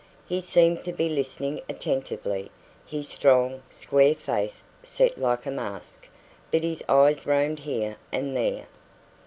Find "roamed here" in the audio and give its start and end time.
7.27-7.97